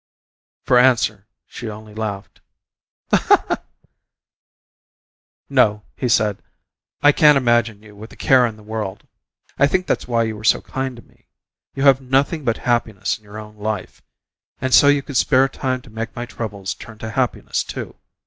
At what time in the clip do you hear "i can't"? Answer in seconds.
7.03-7.37